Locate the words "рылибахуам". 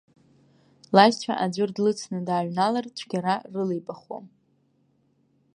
3.53-4.25